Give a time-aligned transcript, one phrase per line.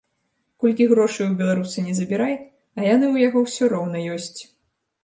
[0.63, 2.35] Колькі грошай у беларуса не забірай,
[2.79, 4.37] а яны ў яго ўсё роўна ёсць.